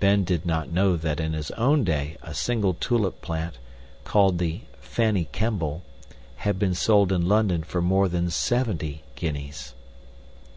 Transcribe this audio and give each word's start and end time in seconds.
Ben 0.00 0.24
did 0.24 0.44
not 0.44 0.72
know 0.72 0.96
that 0.96 1.20
in 1.20 1.32
his 1.32 1.52
own 1.52 1.84
day 1.84 2.16
a 2.22 2.34
single 2.34 2.74
tulip 2.74 3.20
plant, 3.22 3.58
called 4.02 4.38
the 4.38 4.62
"Fanny 4.80 5.28
Kemble", 5.30 5.84
had 6.38 6.58
been 6.58 6.74
sold 6.74 7.12
in 7.12 7.28
London 7.28 7.62
for 7.62 7.80
more 7.80 8.08
than 8.08 8.30
seventy 8.30 9.04
guineas. 9.14 9.74